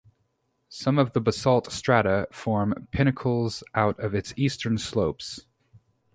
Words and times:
Some 0.67 0.97
of 0.97 1.13
the 1.13 1.21
basalt 1.21 1.71
strata 1.71 2.27
form 2.31 2.87
pinnacles 2.89 3.63
out 3.75 3.99
of 3.99 4.15
its 4.15 4.33
eastern 4.35 4.79
slopes. 4.79 5.45